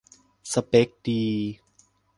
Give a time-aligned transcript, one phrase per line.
[0.51, 1.23] สเป็กดี